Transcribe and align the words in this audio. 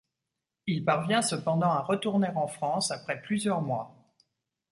Il 0.65 0.83
parvient 0.83 1.21
cependant 1.21 1.69
à 1.69 1.81
retourner 1.83 2.29
en 2.29 2.47
France 2.47 2.89
après 2.89 3.21
plusieurs 3.21 3.61
mois... 3.61 3.93